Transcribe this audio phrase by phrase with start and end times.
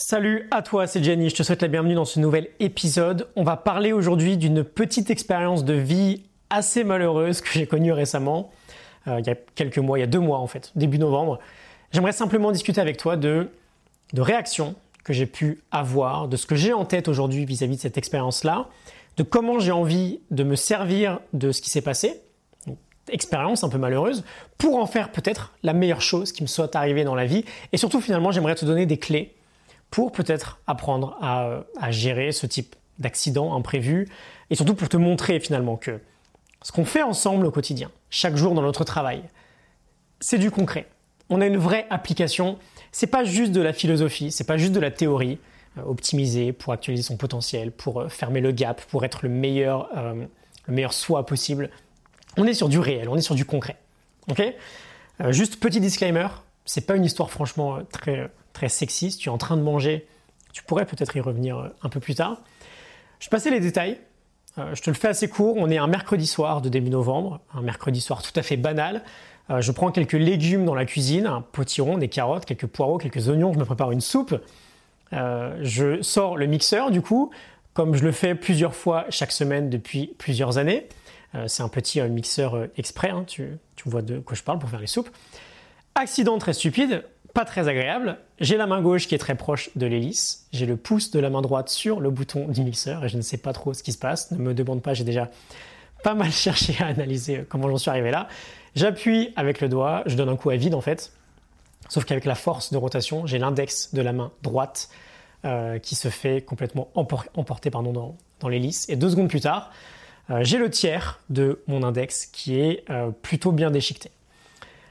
[0.00, 3.26] Salut à toi, c'est Jenny, je te souhaite la bienvenue dans ce nouvel épisode.
[3.34, 8.52] On va parler aujourd'hui d'une petite expérience de vie assez malheureuse que j'ai connue récemment,
[9.08, 11.40] euh, il y a quelques mois, il y a deux mois en fait, début novembre.
[11.90, 13.48] J'aimerais simplement discuter avec toi de,
[14.12, 17.80] de réactions que j'ai pu avoir, de ce que j'ai en tête aujourd'hui vis-à-vis de
[17.80, 18.68] cette expérience-là,
[19.16, 22.22] de comment j'ai envie de me servir de ce qui s'est passé,
[23.08, 24.22] expérience un peu malheureuse,
[24.58, 27.44] pour en faire peut-être la meilleure chose qui me soit arrivée dans la vie.
[27.72, 29.34] Et surtout finalement, j'aimerais te donner des clés
[29.90, 34.08] pour peut-être apprendre à, gérer ce type d'accident imprévu
[34.50, 36.00] et surtout pour te montrer finalement que
[36.62, 39.22] ce qu'on fait ensemble au quotidien, chaque jour dans notre travail,
[40.20, 40.86] c'est du concret.
[41.30, 42.58] On a une vraie application.
[42.90, 45.38] C'est pas juste de la philosophie, c'est pas juste de la théorie.
[45.78, 49.88] Euh, optimiser pour actualiser son potentiel, pour euh, fermer le gap, pour être le meilleur,
[49.96, 50.24] euh,
[50.66, 51.70] le meilleur soi possible.
[52.36, 53.76] On est sur du réel, on est sur du concret.
[54.30, 54.42] Ok?
[55.30, 56.28] Juste petit disclaimer,
[56.64, 60.08] c'est pas une histoire franchement très très sexiste, tu es en train de manger,
[60.52, 62.42] tu pourrais peut-être y revenir euh, un peu plus tard.
[63.20, 63.98] Je passais les détails,
[64.58, 67.40] euh, je te le fais assez court, on est un mercredi soir de début novembre,
[67.54, 69.04] un mercredi soir tout à fait banal.
[69.48, 73.28] Euh, je prends quelques légumes dans la cuisine, un potiron, des carottes, quelques poireaux, quelques
[73.28, 74.34] oignons, je me prépare une soupe.
[75.12, 77.30] je sors le mixeur du coup,
[77.74, 80.88] comme je le fais plusieurs fois chaque semaine depuis plusieurs années.
[81.46, 84.88] c'est un petit mixeur exprès, hein, tu vois de quoi je parle pour faire les
[84.88, 85.10] soupes.
[85.94, 87.04] Accident très stupide,
[87.38, 88.18] pas très agréable.
[88.40, 90.48] J'ai la main gauche qui est très proche de l'hélice.
[90.52, 93.22] J'ai le pouce de la main droite sur le bouton du mixeur et je ne
[93.22, 94.32] sais pas trop ce qui se passe.
[94.32, 95.30] Ne me demande pas, j'ai déjà
[96.02, 98.26] pas mal cherché à analyser comment j'en suis arrivé là.
[98.74, 101.12] J'appuie avec le doigt, je donne un coup à vide en fait.
[101.88, 104.88] Sauf qu'avec la force de rotation, j'ai l'index de la main droite
[105.44, 108.88] euh, qui se fait complètement emporter pardon, dans, dans l'hélice.
[108.88, 109.70] Et deux secondes plus tard,
[110.30, 114.10] euh, j'ai le tiers de mon index qui est euh, plutôt bien déchiqueté.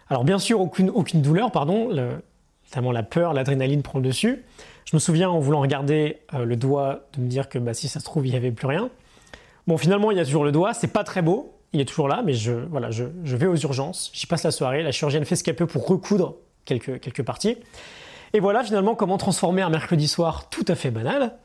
[0.09, 1.89] Alors bien sûr, aucune, aucune douleur, pardon,
[2.69, 4.43] notamment la peur, l'adrénaline prend le dessus.
[4.85, 7.87] Je me souviens en voulant regarder euh, le doigt de me dire que bah, si
[7.87, 8.89] ça se trouve, il n'y avait plus rien.
[9.67, 12.07] Bon, finalement, il y a toujours le doigt, c'est pas très beau, il est toujours
[12.07, 13.03] là, mais je, voilà, je,
[13.35, 16.35] vais aux urgences, j'y passe la soirée, la chirurgienne fait ce qu'elle peut pour recoudre
[16.63, 17.57] quelques, quelques parties.
[18.33, 21.37] Et voilà finalement comment transformer un mercredi soir tout à fait banal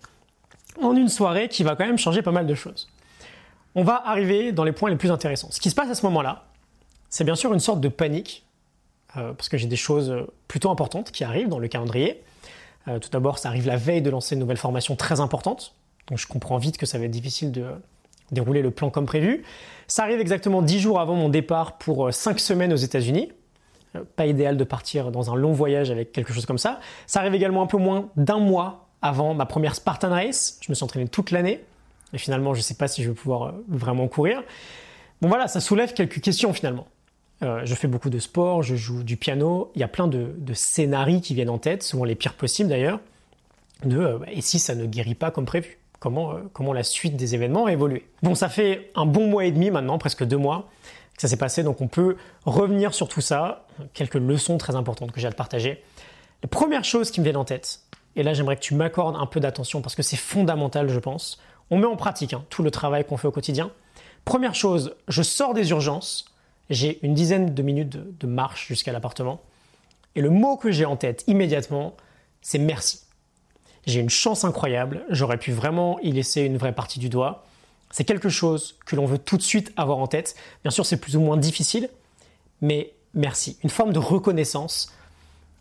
[0.81, 2.89] en une soirée qui va quand même changer pas mal de choses.
[3.75, 5.51] On va arriver dans les points les plus intéressants.
[5.51, 6.45] Ce qui se passe à ce moment-là,
[7.09, 8.45] c'est bien sûr une sorte de panique
[9.15, 12.23] parce que j'ai des choses euh, plutôt importantes qui arrivent dans le calendrier.
[12.89, 15.75] Euh, tout d'abord, ça arrive la veille de lancer une nouvelle formation très importante,
[16.09, 17.67] donc je comprends vite que ça va être difficile de
[18.31, 19.45] dérouler le plan comme prévu.
[19.87, 23.31] Ça arrive exactement 10 jours avant mon départ pour 5 semaines aux États-Unis.
[24.17, 26.81] Pas idéal de partir dans un long voyage avec quelque chose comme ça.
[27.07, 30.59] Ça arrive également un peu moins d'un mois avant ma première Spartan Race.
[30.63, 31.63] Je me suis entraîné toute l'année.
[32.15, 34.43] Et finalement, je ne sais pas si je vais pouvoir vraiment courir.
[35.21, 36.87] Bon voilà, ça soulève quelques questions finalement.
[37.43, 39.71] Euh, je fais beaucoup de sport, je joue du piano.
[39.75, 43.01] Il y a plein de, scénarios qui viennent en tête, souvent les pires possibles d'ailleurs.
[43.85, 45.79] De euh, et si ça ne guérit pas comme prévu?
[45.99, 49.53] Comment, euh, la suite des événements a évolué Bon, ça fait un bon mois et
[49.53, 50.69] demi maintenant, presque deux mois,
[51.15, 53.67] que ça s'est passé, donc on peut revenir sur tout ça.
[53.95, 55.83] Quelques leçons très importantes que j'ai à te partager.
[56.43, 57.81] La première chose qui me vient en tête,
[58.17, 61.41] et là j'aimerais que tu m'accordes un peu d'attention parce que c'est fondamental, je pense.
[61.71, 63.71] On met en pratique hein, tout le travail qu'on fait au quotidien.
[64.25, 66.32] Première chose, je sors des urgences
[66.71, 69.41] j'ai une dizaine de minutes de, marche jusqu'à l'appartement.
[70.15, 71.97] Et le mot que j'ai en tête immédiatement,
[72.41, 73.01] c'est merci.
[73.87, 77.45] J'ai une chance incroyable, j'aurais pu vraiment y laisser une vraie partie du doigt.
[77.91, 80.35] C'est quelque chose que l'on veut tout de suite avoir en tête.
[80.63, 81.91] Bien sûr, c'est plus ou moins difficile,
[82.61, 83.59] mais merci.
[83.65, 84.93] Une forme de reconnaissance,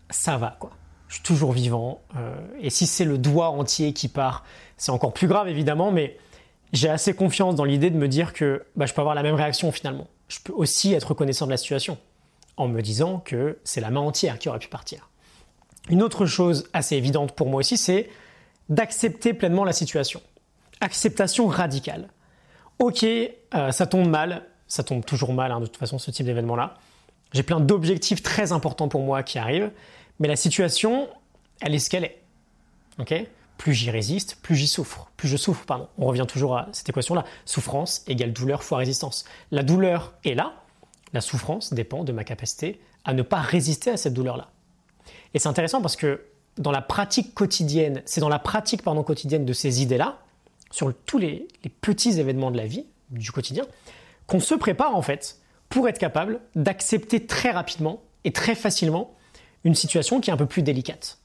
[0.09, 0.71] ça va quoi.
[1.07, 2.01] Je suis toujours vivant.
[2.15, 4.45] Euh, et si c'est le doigt entier qui part,
[4.77, 6.17] c'est encore plus grave évidemment, mais
[6.71, 9.35] j'ai assez confiance dans l'idée de me dire que bah, je peux avoir la même
[9.35, 11.97] réaction finalement je peux aussi être reconnaissant de la situation
[12.55, 15.09] en me disant que c'est la main entière qui aurait pu partir.
[15.89, 18.09] Une autre chose assez évidente pour moi aussi, c'est
[18.69, 20.21] d'accepter pleinement la situation.
[20.79, 22.07] Acceptation radicale.
[22.79, 26.25] Ok, euh, ça tombe mal, ça tombe toujours mal hein, de toute façon ce type
[26.25, 26.75] d'événement-là.
[27.33, 29.71] J'ai plein d'objectifs très importants pour moi qui arrivent,
[30.19, 31.09] mais la situation,
[31.59, 32.21] elle est ce qu'elle est.
[32.99, 33.13] Ok?
[33.61, 35.11] Plus j'y résiste, plus j'y souffre.
[35.17, 35.87] Plus je souffre, pardon.
[35.99, 37.25] On revient toujours à cette équation-là.
[37.45, 39.23] Souffrance égale douleur fois résistance.
[39.51, 40.63] La douleur est là.
[41.13, 44.49] La souffrance dépend de ma capacité à ne pas résister à cette douleur-là.
[45.35, 46.25] Et c'est intéressant parce que
[46.57, 50.17] dans la pratique quotidienne, c'est dans la pratique pardon, quotidienne de ces idées-là,
[50.71, 53.67] sur tous les, les petits événements de la vie, du quotidien,
[54.25, 59.13] qu'on se prépare en fait pour être capable d'accepter très rapidement et très facilement
[59.63, 61.20] une situation qui est un peu plus délicate.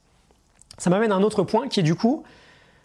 [0.77, 2.23] Ça m'amène à un autre point qui est du coup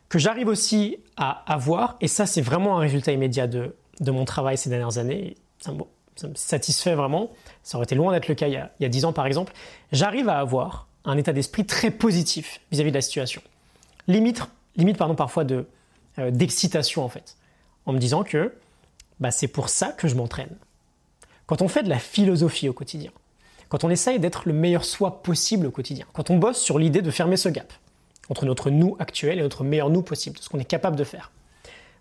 [0.08, 3.74] que j'arrive aussi à avoir, et ça c'est vraiment un résultat immédiat de,
[4.06, 7.30] mon travail ces dernières années, ça me, satisfait vraiment,
[7.62, 9.54] ça aurait été loin d'être le cas il y, a, il 10 ans par exemple,
[9.90, 13.40] j'arrive à avoir un état d'esprit très positif vis-à-vis de la situation.
[14.06, 14.42] limite,
[14.76, 15.66] limite pardon, parfois de,
[16.18, 17.36] euh, d'excitation en fait,
[17.86, 18.52] en me disant que
[19.18, 20.54] bah, c'est pour ça que je m'entraîne.
[21.46, 23.12] Quand on fait de la philosophie au quotidien,
[23.70, 27.00] quand on essaye d'être le meilleur soi possible au quotidien, quand on bosse sur l'idée
[27.00, 27.72] de fermer ce gap
[28.28, 31.30] entre notre nous actuel et notre meilleur nous possible, ce qu'on est capable de faire,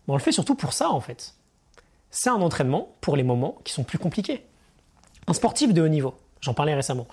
[0.07, 1.35] bah, on le fait surtout pour ça en fait.
[2.09, 4.45] C'est un entraînement pour les moments qui sont plus compliqués.
[5.27, 7.07] Un sportif de haut niveau, j'en parlais récemment,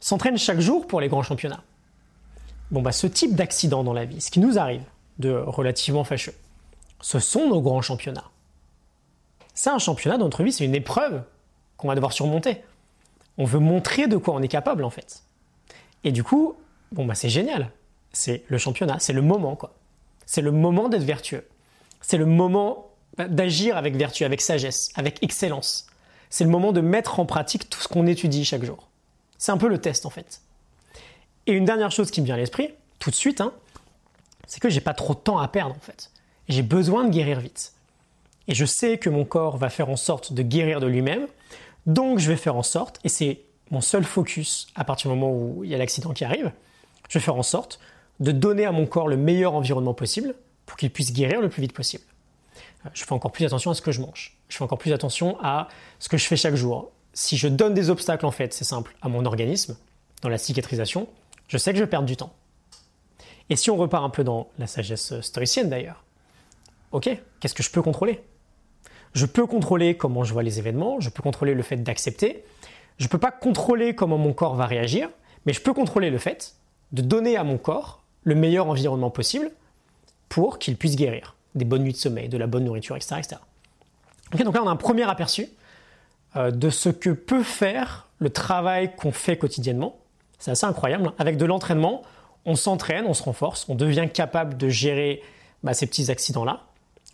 [0.00, 1.62] s'entraîne chaque jour pour les grands championnats.
[2.70, 4.82] Bon, bah, ce type d'accident dans la vie, ce qui nous arrive
[5.18, 6.34] de relativement fâcheux,
[7.00, 8.30] ce sont nos grands championnats.
[9.54, 11.22] C'est un championnat dans notre vie, c'est une épreuve
[11.76, 12.64] qu'on va devoir surmonter.
[13.38, 15.22] On veut montrer de quoi on est capable en fait.
[16.02, 16.56] Et du coup,
[16.92, 17.70] bon bah c'est génial.
[18.14, 19.74] C'est le championnat, c'est le moment quoi.
[20.24, 21.46] C'est le moment d'être vertueux.
[22.00, 25.86] C'est le moment d'agir avec vertu, avec sagesse, avec excellence.
[26.30, 28.88] C'est le moment de mettre en pratique tout ce qu'on étudie chaque jour.
[29.36, 30.40] C'est un peu le test en fait.
[31.46, 33.52] Et une dernière chose qui me vient à l'esprit, tout de suite, hein,
[34.46, 36.10] c'est que j'ai pas trop de temps à perdre en fait.
[36.48, 37.72] J'ai besoin de guérir vite.
[38.48, 41.26] Et je sais que mon corps va faire en sorte de guérir de lui-même,
[41.86, 43.40] donc je vais faire en sorte, et c'est
[43.70, 46.52] mon seul focus à partir du moment où il y a l'accident qui arrive,
[47.08, 47.78] je vais faire en sorte
[48.24, 50.34] de donner à mon corps le meilleur environnement possible
[50.66, 52.04] pour qu'il puisse guérir le plus vite possible.
[52.86, 54.36] Euh, je fais encore plus attention à ce que je mange.
[54.48, 55.68] Je fais encore plus attention à
[55.98, 56.90] ce que je fais chaque jour.
[57.12, 59.76] Si je donne des obstacles, en fait, c'est simple, à mon organisme,
[60.22, 61.06] dans la cicatrisation,
[61.48, 62.32] je sais que je vais perdre du temps.
[63.50, 66.02] Et si on repart un peu dans la sagesse stoïcienne d'ailleurs,
[66.92, 67.10] ok,
[67.40, 68.22] qu'est-ce que je peux contrôler?
[69.12, 72.42] Je peux contrôler comment je vois les événements, je peux contrôler le fait d'accepter,
[72.96, 75.10] je ne peux pas contrôler comment mon corps va réagir,
[75.44, 76.54] mais je peux contrôler le fait
[76.92, 79.50] de donner à mon corps le meilleur environnement possible
[80.28, 81.36] pour qu'il puisse guérir.
[81.54, 83.16] Des bonnes nuits de sommeil, de la bonne nourriture, etc.
[83.18, 83.36] etc.
[84.44, 85.48] donc là, on a un premier aperçu
[86.36, 89.98] euh, de ce que peut faire le travail qu'on fait quotidiennement.
[90.38, 91.12] C'est assez incroyable.
[91.18, 92.02] Avec de l'entraînement,
[92.44, 95.22] on s'entraîne, on se renforce, on devient capable de gérer
[95.62, 96.64] bah, ces petits accidents-là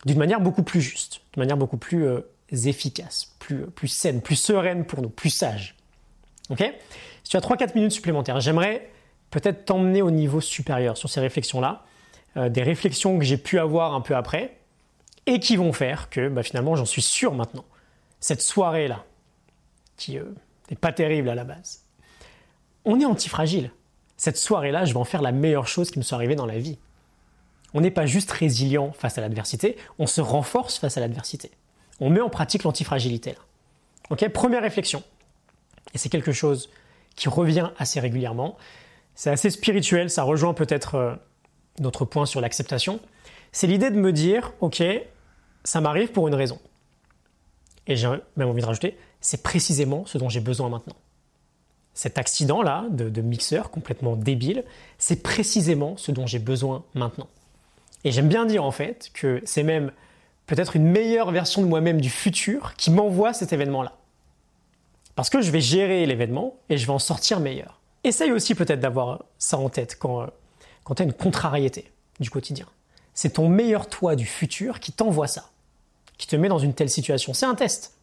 [0.06, 2.20] d'une manière beaucoup plus juste, de manière beaucoup plus euh,
[2.50, 5.76] efficace, plus, plus saine, plus sereine pour nous, plus sage.
[6.48, 6.64] Ok?
[7.22, 8.90] Si tu as 3-4 minutes supplémentaires, j'aimerais
[9.30, 11.84] peut-être t'emmener au niveau supérieur sur ces réflexions-là,
[12.36, 14.56] euh, des réflexions que j'ai pu avoir un peu après
[15.26, 17.64] et qui vont faire que bah, finalement j'en suis sûr maintenant.
[18.20, 19.04] Cette soirée-là,
[19.96, 21.84] qui n'est euh, pas terrible à la base,
[22.84, 23.70] on est antifragile
[24.20, 26.58] cette soirée-là, je vais en faire la meilleure chose qui me soit arrivée dans la
[26.58, 26.78] vie.
[27.72, 31.50] On n'est pas juste résilient face à l'adversité, on se renforce face à l'adversité.
[32.00, 33.34] On met en pratique l'antifragilité.
[34.10, 35.02] Ok, première réflexion.
[35.94, 36.68] Et c'est quelque chose
[37.16, 38.58] qui revient assez régulièrement.
[39.14, 41.14] C'est assez spirituel, ça rejoint peut-être euh,
[41.78, 43.00] notre point sur l'acceptation.
[43.52, 44.82] C'est l'idée de me dire, ok,
[45.64, 46.58] ça m'arrive pour une raison.
[47.86, 50.96] Et j'ai même envie de rajouter, c'est précisément ce dont j'ai besoin maintenant
[51.94, 54.64] cet accident-là de, mixeur complètement débile,
[54.98, 57.28] c'est précisément ce dont j'ai besoin maintenant.
[58.04, 59.92] Et j'aime bien dire en fait que c'est même
[60.46, 63.92] peut-être une meilleure version de moi-même du futur qui m'envoie cet événement-là.
[65.14, 67.79] Parce que je vais gérer l'événement et je vais en sortir meilleur.
[68.04, 70.26] Essaye aussi peut-être d'avoir ça en tête quand,
[70.84, 72.66] quand tu as une contrariété du quotidien.
[73.14, 75.50] C'est ton meilleur toi du futur qui t'envoie ça,
[76.16, 77.34] qui te met dans une telle situation.
[77.34, 77.94] C'est un test.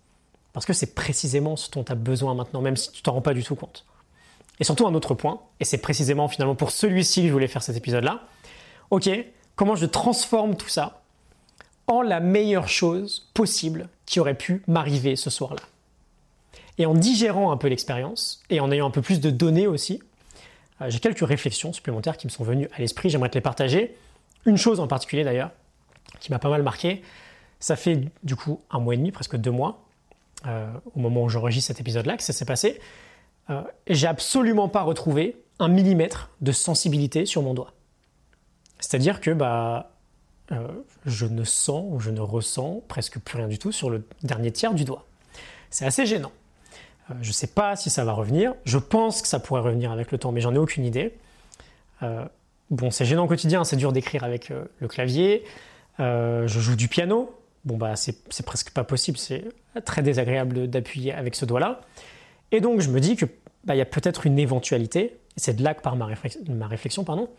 [0.53, 3.21] Parce que c'est précisément ce dont tu as besoin maintenant, même si tu t'en rends
[3.21, 3.85] pas du tout compte.
[4.59, 7.61] Et surtout un autre point, et c'est précisément finalement pour celui-ci que je voulais faire
[7.61, 8.21] cet épisode-là.
[8.89, 9.09] Ok,
[9.55, 11.01] comment je transforme tout ça
[11.87, 15.61] en la meilleure chose possible qui aurait pu m'arriver ce soir-là.
[16.77, 20.01] Et en digérant un peu l'expérience, et en ayant un peu plus de données aussi,
[20.81, 23.95] euh, j'ai quelques réflexions supplémentaires qui me sont venues à l'esprit, j'aimerais te les partager.
[24.45, 25.51] Une chose en particulier d'ailleurs,
[26.19, 27.01] qui m'a pas mal marqué,
[27.59, 29.83] ça fait du coup un mois et demi, presque deux mois,
[30.45, 32.79] euh, au moment où j'enregistre cet épisode-là, que ça s'est passé,
[33.49, 37.73] euh, j'ai absolument pas retrouvé un millimètre de sensibilité sur mon doigt.
[38.79, 39.91] C'est-à-dire que bah,
[40.51, 40.67] euh,
[41.05, 44.51] je ne sens ou je ne ressens presque plus rien du tout sur le dernier
[44.51, 45.05] tiers du doigt.
[45.71, 46.31] C'est assez gênant.
[47.21, 48.53] Je ne sais pas si ça va revenir.
[48.65, 51.13] Je pense que ça pourrait revenir avec le temps, mais j'en ai aucune idée.
[52.69, 55.43] bon, c'est gênant au quotidien, c'est dur d'écrire avec le clavier.
[55.99, 57.33] je joue du piano,
[57.67, 59.45] bon bah c'est presque pas possible, c'est
[59.85, 61.81] très désagréable d'appuyer avec ce doigt-là.
[62.51, 63.25] Et donc je me dis que
[63.65, 67.29] bah, y a peut-être une éventualité, et c'est de là que part ma, réflexion, pardon,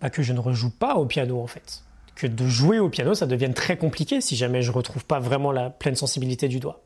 [0.00, 1.82] bah, que je ne rejoue pas au piano en fait.
[2.14, 5.52] Que de jouer au piano, ça devienne très compliqué si jamais je retrouve pas vraiment
[5.52, 6.80] la pleine sensibilité du doigt.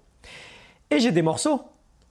[0.90, 1.62] Et j'ai des morceaux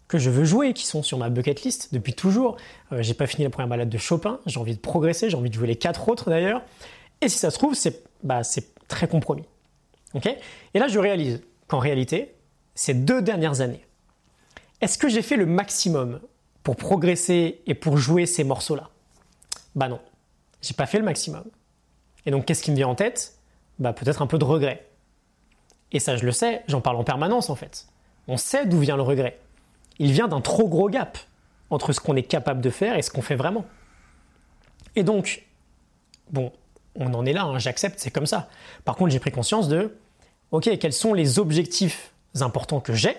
[0.08, 2.58] que je veux jouer, qui sont sur ma bucket list depuis toujours.
[2.92, 5.50] Euh, j'ai pas fini la première balade de Chopin, j'ai envie de progresser, j'ai envie
[5.50, 6.64] de jouer les quatre autres d'ailleurs.
[7.22, 8.42] Et si ça se trouve, c'est bah,
[8.88, 9.46] très compromis.
[10.74, 12.34] Et là, je réalise qu'en réalité,
[12.74, 13.86] ces deux dernières années,
[14.82, 16.22] est-ce que j'ai fait le maximum
[16.64, 18.90] pour progresser et pour jouer ces morceaux-là?
[19.76, 20.00] Bah non,
[20.62, 21.44] j'ai pas fait le maximum.
[22.26, 23.38] Et donc, qu'est-ce qui me vient en tête?
[23.78, 24.88] Bah, peut-être un peu de regret.
[25.92, 27.88] Et ça, je le sais, j'en parle en permanence en fait.
[28.30, 29.40] On sait d'où vient le regret.
[29.98, 31.18] Il vient d'un trop gros gap
[31.72, 33.66] entre ce qu'on est capable de faire et ce qu'on fait vraiment.
[34.96, 35.44] Et donc,
[36.30, 36.52] bon,
[36.94, 38.48] on en est là, hein, j'accepte, c'est comme ça.
[38.86, 39.98] Par contre, j'ai pris conscience de,
[40.52, 43.18] ok, quels sont les objectifs importants que j'ai,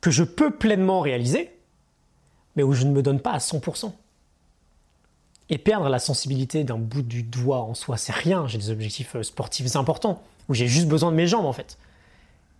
[0.00, 1.56] que je peux pleinement réaliser,
[2.56, 3.92] mais où je ne me donne pas à 100%.
[5.50, 8.48] Et perdre la sensibilité d'un bout du doigt en soi, c'est rien.
[8.48, 11.78] J'ai des objectifs euh, sportifs importants, où j'ai juste besoin de mes jambes en fait.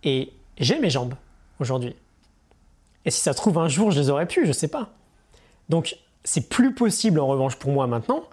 [0.05, 1.15] Et j'ai mes jambes
[1.59, 1.95] aujourd'hui.
[3.05, 4.89] Et si ça se trouve un jour, je les aurais pu, je sais pas.
[5.69, 8.23] Donc c'est plus possible en revanche pour moi maintenant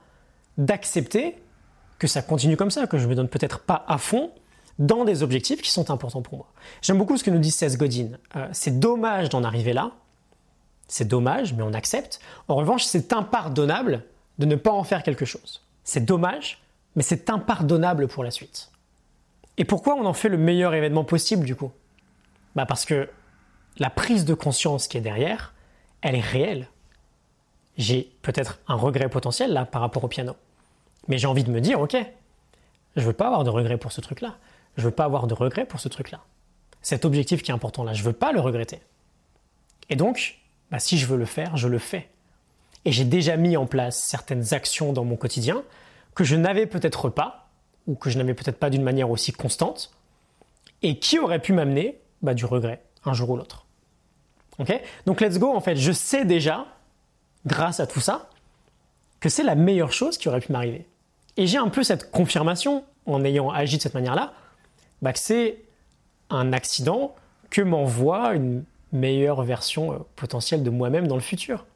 [0.59, 1.37] d'accepter
[1.99, 4.31] que ça continue comme ça, que je me donne peut-être pas à fond
[4.79, 6.47] dans des objectifs qui sont importants pour moi.
[6.83, 8.19] J'aime beaucoup ce que nous dit Seth Godin.
[8.37, 9.93] Euh, c'est dommage d'en arriver là.
[10.89, 12.21] C'est dommage, mais on accepte.
[12.49, 14.05] En revanche, c'est impardonnable
[14.39, 15.63] de ne pas en faire quelque chose.
[15.85, 16.63] C'est dommage,
[16.97, 18.71] mais c'est impardonnable pour la suite.
[19.57, 21.71] Et pourquoi on en fait le meilleur événement possible du coup?
[22.55, 23.09] Bah Parce que
[23.79, 25.55] la prise de conscience qui est derrière,
[26.03, 26.69] elle est réelle.
[27.77, 30.37] J'ai peut-être un regret potentiel là par rapport au piano.
[31.09, 31.97] Mais j'ai envie de me dire, ok,
[32.97, 34.37] je ne veux pas avoir de regret pour ce truc-là.
[34.77, 36.21] Je ne veux pas avoir de regret pour ce truc-là.
[36.83, 38.81] Cet objectif qui est important là, je ne veux pas le regretter.
[39.91, 40.39] Et donc,
[40.71, 42.09] bah, si je veux le faire, je le fais.
[42.85, 45.63] Et j'ai déjà mis en place certaines actions dans mon quotidien
[46.15, 47.49] que je n'avais peut-être pas,
[47.87, 49.93] ou que je n'avais peut-être pas d'une manière aussi constante,
[50.83, 53.67] et qui auraient pu m'amener bah, du regret un jour ou l'autre.
[54.59, 54.73] Ok?
[55.07, 56.67] Donc let's go, en fait, je sais déjà,
[57.47, 58.29] grâce à tout ça,
[59.21, 60.87] que c'est la meilleure chose qui aurait pu m'arriver.
[61.37, 64.33] Et j'ai un peu cette confirmation, en ayant agi de cette manière-là,
[65.03, 65.59] bah, que c'est
[66.31, 67.15] un accident
[67.51, 71.67] que m'envoie une meilleure version euh, potentielle de moi-même dans le futur.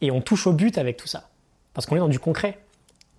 [0.00, 1.28] Et on touche au but avec tout ça.
[1.74, 2.58] Parce qu'on est dans du concret.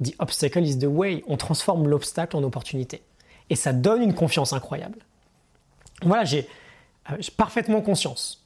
[0.04, 1.24] The obstacle is the way.
[1.28, 3.04] On transforme l'obstacle en opportunité.
[3.50, 4.98] Et ça donne une confiance incroyable.
[6.04, 6.48] Voilà, j'ai
[7.12, 8.42] euh, parfaitement conscience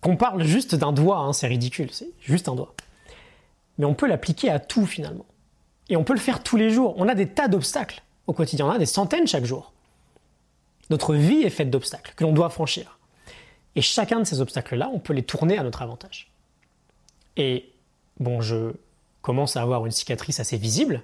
[0.00, 2.74] qu'on parle juste d'un doigt, hein, c'est ridicule, c'est juste un doigt.
[3.78, 5.26] Mais on peut l'appliquer à tout finalement.
[5.88, 6.94] Et on peut le faire tous les jours.
[6.96, 9.72] On a des tas d'obstacles au quotidien, on a des centaines chaque jour.
[10.90, 12.98] Notre vie est faite d'obstacles que l'on doit franchir.
[13.74, 16.30] Et chacun de ces obstacles-là, on peut les tourner à notre avantage.
[17.36, 17.70] Et
[18.18, 18.72] bon, je
[19.22, 21.02] commence à avoir une cicatrice assez visible.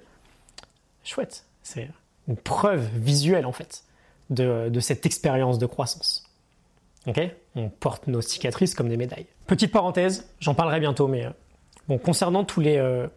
[1.03, 1.89] Chouette, c'est
[2.27, 3.83] une preuve visuelle en fait
[4.33, 6.23] de, cette expérience de croissance.
[7.55, 9.25] On porte nos cicatrices comme des médailles.
[9.47, 13.07] Petite parenthèse, j'en parlerai bientôt, mais euh, concernant tous les, euh,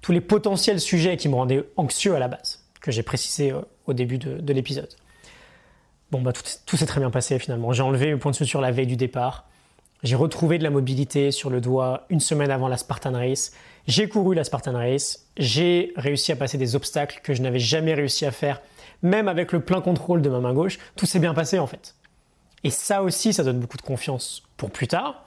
[0.00, 3.60] tous les potentiels sujets qui me rendaient anxieux à la base, que j'ai précisé euh,
[3.86, 4.88] au début de, l'épisode.
[6.10, 7.72] Bon, bah, tout, tout s'est très bien passé finalement.
[7.72, 9.46] J'ai enlevé le point de suture la veille du départ.
[10.04, 13.52] J'ai retrouvé de la mobilité sur le doigt une semaine avant la Spartan Race.
[13.86, 15.26] J'ai couru la Spartan Race.
[15.38, 18.60] J'ai réussi à passer des obstacles que je n'avais jamais réussi à faire,
[19.02, 20.78] même avec le plein contrôle de ma main gauche.
[20.94, 21.94] Tout s'est bien passé en fait.
[22.64, 25.24] Et ça aussi, ça donne beaucoup de confiance pour plus tard,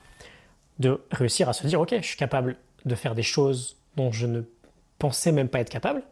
[0.77, 2.55] de réussir à se dire, ok, je suis capable
[2.85, 4.43] de faire des choses dont je ne
[4.99, 6.03] pensais même pas être capable,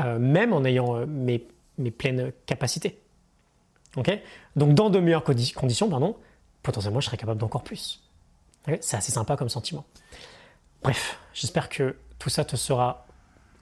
[0.00, 1.46] euh, même en ayant euh, mes,
[1.76, 2.98] mes, pleines capacités.
[3.96, 4.10] Ok?
[4.56, 6.16] Donc dans de meilleures conditions, pardon,
[6.62, 8.02] potentiellement je serais capable d'encore plus.
[8.80, 9.84] C'est assez sympa comme sentiment.
[10.82, 13.06] Bref, j'espère que tout ça te sera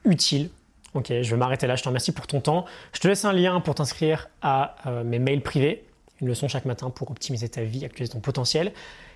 [0.05, 0.51] utile.
[0.95, 1.77] Ok, je vais m'arrêter là.
[1.77, 2.65] Je te remercie pour ton temps.
[2.93, 5.87] Je te laisse un lien pour t'inscrire à euh, mes mails privés.
[6.21, 8.73] Une leçon chaque matin pour optimiser ta vie, actualiser ton potentiel.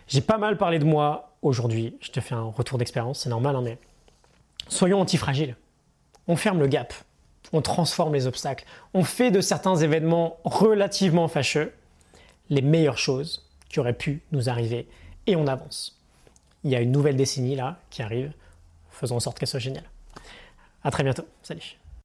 [0.06, 1.96] J'ai pas mal parlé de moi aujourd'hui.
[2.00, 3.20] Je te fais un retour d'expérience.
[3.20, 3.78] C'est normal, hein, mais
[4.68, 5.56] soyons antifragiles.
[6.28, 6.92] On ferme le gap.
[7.52, 8.64] On transforme les obstacles.
[8.92, 11.72] On fait de certains événements relativement fâcheux
[12.50, 14.86] les meilleures choses qui aurait pu nous arriver
[15.26, 15.98] et on avance.
[16.64, 18.32] Il y a une nouvelle décennie là qui arrive,
[18.90, 19.88] faisons en sorte qu'elle soit géniale.
[20.84, 21.79] À très bientôt, salut